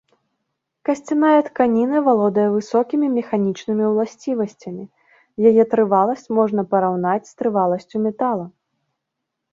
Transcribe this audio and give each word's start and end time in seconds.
Касцяная 0.87 1.41
тканіна 1.49 1.97
валодае 2.07 2.45
высокімі 2.55 3.07
механічнымі 3.19 3.83
ўласцівасцямі, 3.91 4.85
яе 5.51 5.63
трываласць 5.75 6.27
можна 6.39 6.61
параўнаць 6.73 7.25
з 7.29 7.33
трываласцю 7.43 7.97
металу. 8.07 8.43